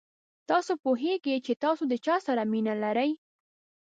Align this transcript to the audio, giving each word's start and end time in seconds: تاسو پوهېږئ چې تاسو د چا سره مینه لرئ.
تاسو 0.49 0.71
پوهېږئ 0.83 1.37
چې 1.45 1.53
تاسو 1.63 1.83
د 1.91 1.93
چا 2.05 2.15
سره 2.27 2.41
مینه 2.51 2.73
لرئ. 2.83 3.11